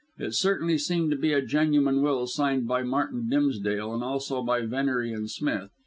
It 0.17 0.33
certainly 0.33 0.79
seemed 0.79 1.11
to 1.11 1.15
be 1.15 1.31
a 1.31 1.43
genuine 1.43 2.01
will 2.01 2.25
signed 2.25 2.67
by 2.67 2.81
Martin 2.81 3.29
Dimsdale 3.29 3.93
and 3.93 4.03
also 4.03 4.41
by 4.41 4.61
Venery 4.61 5.13
and 5.13 5.29
Smith. 5.29 5.69